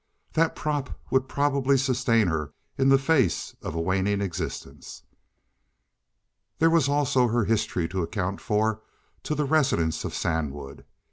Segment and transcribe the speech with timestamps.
[0.33, 5.03] That prop would probably sustain her in the face of a waning existence.
[6.57, 8.81] There was also her history to account for
[9.21, 10.85] to the residents of Sandwood.